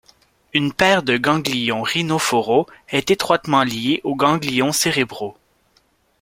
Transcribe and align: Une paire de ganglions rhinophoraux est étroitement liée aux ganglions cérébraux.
Une 0.55 0.73
paire 0.73 1.03
de 1.03 1.15
ganglions 1.15 1.83
rhinophoraux 1.83 2.65
est 2.89 3.11
étroitement 3.11 3.63
liée 3.63 4.01
aux 4.03 4.15
ganglions 4.15 4.71
cérébraux. 4.71 5.37